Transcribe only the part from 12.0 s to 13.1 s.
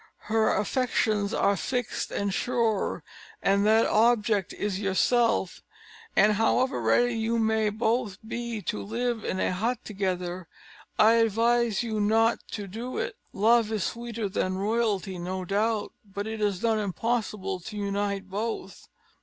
not to do